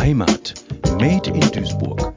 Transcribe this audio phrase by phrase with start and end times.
[0.00, 0.54] Heimat.
[0.98, 2.14] Made in Duisburg.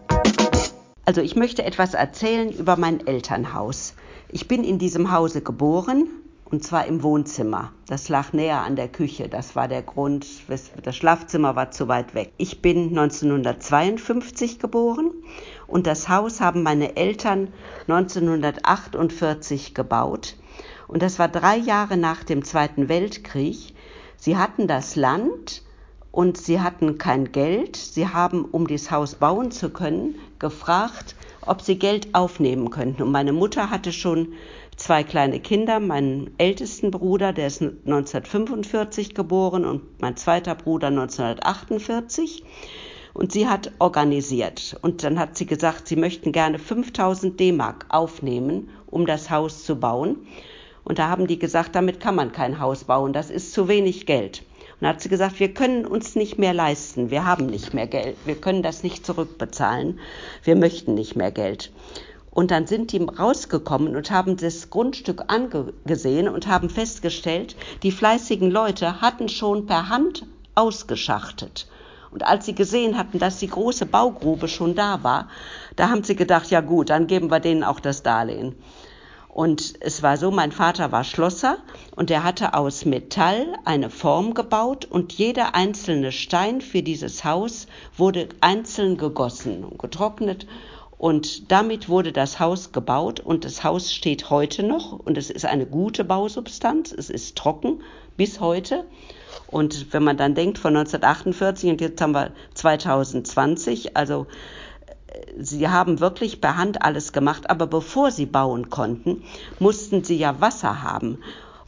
[1.04, 3.96] Also ich möchte etwas erzählen über mein Elternhaus.
[4.30, 6.08] Ich bin in diesem Hause geboren
[6.46, 7.74] und zwar im Wohnzimmer.
[7.90, 9.28] Das lag näher an der Küche.
[9.28, 12.32] Das war der Grund, das Schlafzimmer war zu weit weg.
[12.38, 15.12] Ich bin 1952 geboren
[15.68, 17.50] und das Haus haben meine Eltern
[17.90, 20.38] 1948 gebaut.
[20.88, 23.76] Und das war drei Jahre nach dem Zweiten Weltkrieg.
[24.16, 25.64] Sie hatten das Land
[26.14, 27.76] und sie hatten kein Geld.
[27.76, 33.02] Sie haben, um dieses Haus bauen zu können, gefragt, ob sie Geld aufnehmen könnten.
[33.02, 34.34] Und meine Mutter hatte schon
[34.78, 42.44] zwei kleine Kinder, meinen ältesten Bruder, der ist 1945 geboren und mein zweiter Bruder 1948.
[43.16, 44.78] Und sie hat organisiert.
[44.84, 49.80] Und dann hat sie gesagt, sie möchten gerne 5000 D-Mark aufnehmen, um das Haus zu
[49.80, 50.28] bauen.
[50.84, 54.06] Und da haben die gesagt, damit kann man kein Haus bauen, das ist zu wenig
[54.06, 54.44] Geld.
[54.84, 58.18] Dann hat sie gesagt, wir können uns nicht mehr leisten, wir haben nicht mehr Geld,
[58.26, 59.98] wir können das nicht zurückbezahlen,
[60.44, 61.72] wir möchten nicht mehr Geld.
[62.32, 68.52] Und dann sind die rausgekommen und haben das Grundstück angesehen und haben festgestellt, die fleißigen
[68.52, 71.66] Leute hatten schon per Hand ausgeschachtet.
[72.12, 75.30] Und als sie gesehen hatten, dass die große Baugrube schon da war,
[75.78, 78.54] da haben sie gedacht, ja gut, dann geben wir denen auch das Darlehen.
[79.34, 81.58] Und es war so, mein Vater war Schlosser
[81.96, 87.66] und er hatte aus Metall eine Form gebaut und jeder einzelne Stein für dieses Haus
[87.98, 90.46] wurde einzeln gegossen und getrocknet
[91.00, 95.46] und damit wurde das Haus gebaut und das Haus steht heute noch und es ist
[95.46, 97.82] eine gute Bausubstanz, es ist trocken
[98.16, 98.86] bis heute.
[99.48, 104.28] Und wenn man dann denkt von 1948 und jetzt haben wir 2020, also
[105.40, 109.24] sie haben wirklich per Hand alles gemacht, aber bevor sie bauen konnten,
[109.60, 111.20] mussten sie ja Wasser haben.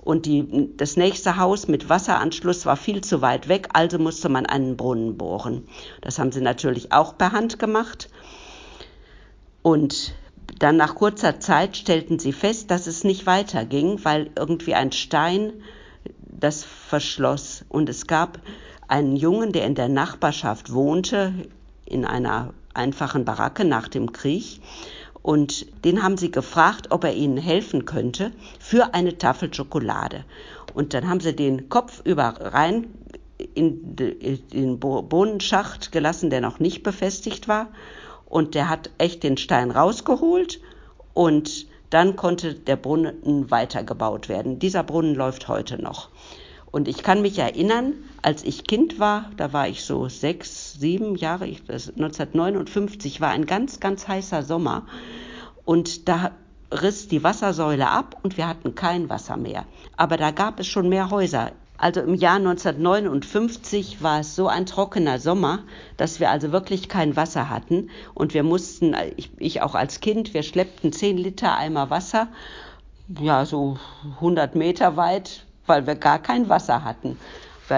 [0.04, 4.46] Und die, das nächste Haus mit Wasseranschluss war viel zu weit weg, also musste man
[4.46, 5.68] einen Brunnen bohren.
[6.02, 8.10] Das haben sie natürlich auch per Hand gemacht.
[9.64, 10.14] Und
[10.60, 15.54] dann nach kurzer Zeit stellten sie fest, dass es nicht weiterging, weil irgendwie ein Stein
[16.20, 17.66] das verschloss.
[17.70, 18.40] Und es gab
[18.88, 21.34] einen Jungen, der in der Nachbarschaft wohnte,
[21.86, 24.62] in einer einfachen Baracke nach dem Krieg.
[25.22, 30.24] Und den haben sie gefragt, ob er ihnen helfen könnte für eine Tafel Schokolade.
[30.74, 32.88] Und dann haben sie den Kopf über rein
[33.54, 37.70] in den Bohnenschacht gelassen, der noch nicht befestigt war.
[38.28, 40.60] Und der hat echt den Stein rausgeholt
[41.14, 44.60] und dann konnte der Brunnen weitergebaut werden.
[44.60, 46.10] Dieser Brunnen läuft heute noch.
[46.76, 51.16] Und ich kann mich erinnern, als ich Kind war, da war ich so sechs, sieben
[51.16, 54.86] Jahre, ich, 1959 war ein ganz, ganz heißer Sommer.
[55.64, 56.32] Und da
[56.74, 59.64] riss die Wassersäule ab und wir hatten kein Wasser mehr.
[59.96, 61.54] Aber da gab es schon mehr Häuser.
[61.78, 65.60] Also im Jahr 1959 war es so ein trockener Sommer,
[65.96, 67.90] dass wir also wirklich kein Wasser hatten.
[68.14, 72.28] Und wir mussten, ich, ich auch als Kind, wir schleppten 10 Liter Eimer Wasser,
[73.22, 73.78] ja, so
[74.20, 77.18] 100 Meter weit weil wir gar kein Wasser hatten.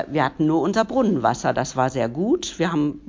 [0.09, 2.59] Wir hatten nur unser Brunnenwasser, das war sehr gut.
[2.59, 3.01] Wir haben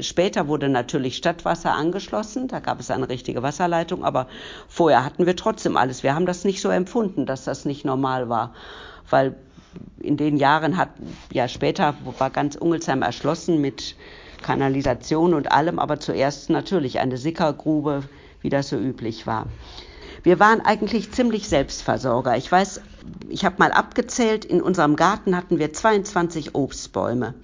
[0.00, 4.28] Später wurde natürlich Stadtwasser angeschlossen, da gab es eine richtige Wasserleitung, aber
[4.66, 6.02] vorher hatten wir trotzdem alles.
[6.02, 8.54] Wir haben das nicht so empfunden, dass das nicht normal war,
[9.10, 9.36] weil
[10.00, 10.90] in den Jahren hat,
[11.32, 13.96] ja später war ganz Ungelsheim erschlossen mit
[14.42, 18.02] Kanalisation und allem, aber zuerst natürlich eine Sickergrube,
[18.40, 19.46] wie das so üblich war.
[20.24, 22.34] Wir waren eigentlich ziemlich Selbstversorger.
[22.38, 22.80] Ich weiß,
[23.28, 27.34] ich habe mal abgezählt, in unserem Garten hatten wir 22 Obstbäume.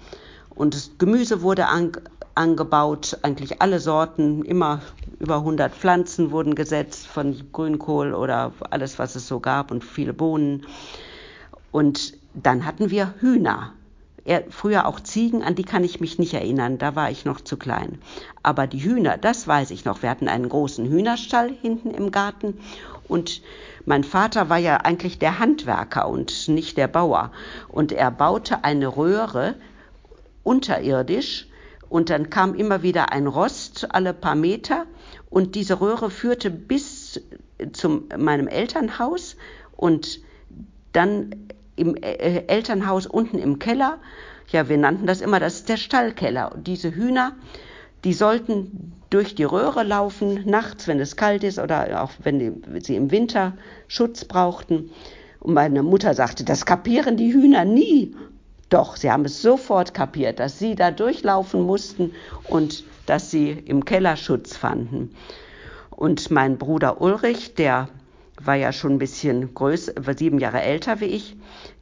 [0.55, 1.93] Und das Gemüse wurde an,
[2.35, 4.81] angebaut, eigentlich alle Sorten, immer
[5.19, 10.15] über 100 Pflanzen wurden gesetzt, von Grünkohl oder alles, was es so gab und viele
[10.15, 10.67] Bohnen.
[11.73, 13.75] Und dann hatten wir Hühner
[14.51, 17.57] früher auch Ziegen, an die kann ich mich nicht erinnern, da war ich noch zu
[17.57, 17.99] klein.
[18.43, 20.03] Aber die Hühner, das weiß ich noch.
[20.03, 22.59] Wir hatten einen großen Hühnerstall hinten im Garten
[23.09, 23.43] und
[23.87, 27.33] mein Vater war ja eigentlich der Handwerker und nicht der Bauer.
[27.69, 29.57] Und er baute eine Röhre
[30.45, 31.49] unterirdisch
[31.89, 34.87] und dann kam immer wieder ein Rost alle paar Meter
[35.29, 37.21] und diese Röhre führte bis
[37.73, 39.37] zu meinem Elternhaus
[39.77, 40.21] und
[40.93, 41.35] dann
[41.81, 43.99] im äh, Elternhaus unten im Keller.
[44.49, 46.53] Ja, wir nannten das immer, das ist der Stallkeller.
[46.55, 47.33] Und diese Hühner,
[48.05, 52.53] die sollten durch die Röhre laufen, nachts, wenn es kalt ist oder auch wenn die,
[52.81, 53.55] sie im Winter
[53.89, 54.91] Schutz brauchten.
[55.41, 58.15] Und meine Mutter sagte, das kapieren die Hühner nie.
[58.69, 62.13] Doch, sie haben es sofort kapiert, dass sie da durchlaufen mussten
[62.45, 65.15] und dass sie im Keller Schutz fanden.
[65.91, 67.89] Und mein Bruder Ulrich, der
[68.45, 71.37] war ja schon ein bisschen größer, war sieben Jahre älter wie ich,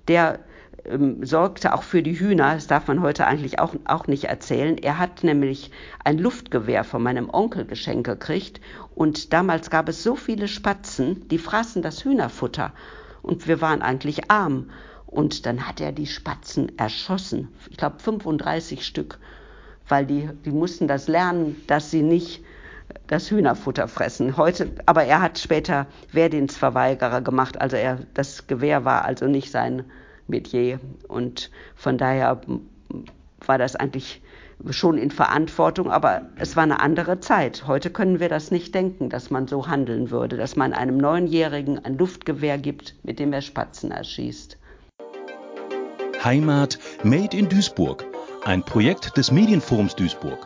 [0.09, 0.41] der
[0.85, 2.55] ähm, sorgte auch für die Hühner.
[2.55, 4.79] Das darf man heute eigentlich auch, auch nicht erzählen.
[4.79, 5.71] Er hat nämlich
[6.05, 8.61] ein Luftgewehr von meinem Onkel geschenkt gekriegt.
[8.95, 12.73] Und damals gab es so viele Spatzen, die fraßen das Hühnerfutter.
[13.23, 14.71] Und wir waren eigentlich arm.
[15.07, 17.49] Und dann hat er die Spatzen erschossen.
[17.71, 19.19] Ich glaube 35 Stück.
[19.89, 22.43] Weil die, die mussten das lernen, dass sie nicht
[23.07, 24.37] das Hühnerfutter fressen.
[24.37, 27.61] Heute, aber er hat später Wehrdienstverweigerer gemacht.
[27.61, 29.85] Also er, das Gewehr war also nicht sein
[30.27, 30.81] Metier.
[31.09, 32.41] Und von daher
[33.45, 34.23] war das eigentlich
[34.71, 37.67] schon in Verantwortung, aber es war eine andere Zeit.
[37.67, 41.85] Heute können wir das nicht denken, dass man so handeln würde, dass man einem Neunjährigen
[41.85, 44.59] ein Luftgewehr gibt, mit dem er Spatzen erschießt.
[46.25, 48.05] Heimat Made in Duisburg,
[48.45, 50.45] ein Projekt des Medienforums Duisburg.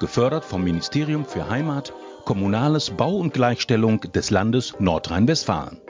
[0.00, 1.92] Gefördert vom Ministerium für Heimat,
[2.24, 5.80] Kommunales Bau und Gleichstellung des Landes Nordrhein-Westfalen.